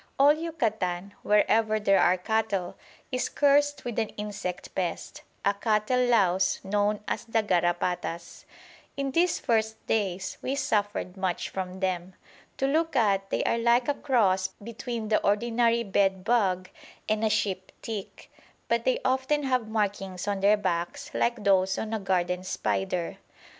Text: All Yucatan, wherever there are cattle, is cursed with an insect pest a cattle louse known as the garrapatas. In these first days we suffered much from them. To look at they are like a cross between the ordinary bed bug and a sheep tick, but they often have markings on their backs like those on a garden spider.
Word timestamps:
All 0.17 0.33
Yucatan, 0.33 1.13
wherever 1.21 1.79
there 1.79 1.99
are 1.99 2.17
cattle, 2.17 2.75
is 3.11 3.29
cursed 3.29 3.85
with 3.85 3.99
an 3.99 4.09
insect 4.17 4.73
pest 4.73 5.21
a 5.45 5.53
cattle 5.53 6.05
louse 6.07 6.59
known 6.65 7.01
as 7.07 7.25
the 7.25 7.43
garrapatas. 7.43 8.45
In 8.97 9.11
these 9.11 9.37
first 9.39 9.85
days 9.85 10.39
we 10.41 10.55
suffered 10.55 11.17
much 11.17 11.49
from 11.49 11.81
them. 11.81 12.15
To 12.57 12.65
look 12.65 12.95
at 12.95 13.29
they 13.29 13.43
are 13.43 13.59
like 13.59 13.87
a 13.87 13.93
cross 13.93 14.47
between 14.47 15.09
the 15.09 15.23
ordinary 15.23 15.83
bed 15.83 16.23
bug 16.23 16.69
and 17.07 17.23
a 17.23 17.29
sheep 17.29 17.71
tick, 17.83 18.31
but 18.67 18.85
they 18.85 18.97
often 19.05 19.43
have 19.43 19.67
markings 19.67 20.27
on 20.27 20.39
their 20.39 20.57
backs 20.57 21.11
like 21.13 21.43
those 21.43 21.77
on 21.77 21.93
a 21.93 21.99
garden 21.99 22.43
spider. 22.43 23.17